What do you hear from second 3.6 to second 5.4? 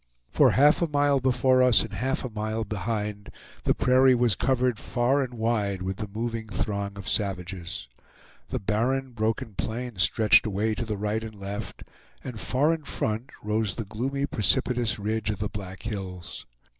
the prairie was covered far and